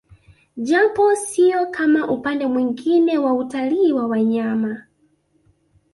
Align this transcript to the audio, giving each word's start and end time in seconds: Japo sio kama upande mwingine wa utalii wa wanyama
Japo 0.57 1.15
sio 1.15 1.65
kama 1.67 2.11
upande 2.11 2.47
mwingine 2.47 3.17
wa 3.17 3.33
utalii 3.33 3.91
wa 3.91 4.07
wanyama 4.07 4.83